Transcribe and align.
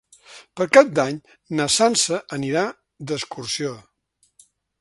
Per 0.59 0.65
Cap 0.77 0.89
d'Any 0.99 1.19
na 1.59 1.69
Sança 1.75 2.19
anirà 2.39 2.65
d'excursió. 3.13 3.79